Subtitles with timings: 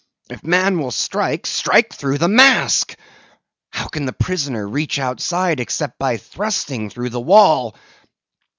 [0.31, 2.95] If man will strike, strike through the mask!
[3.69, 7.75] How can the prisoner reach outside except by thrusting through the wall?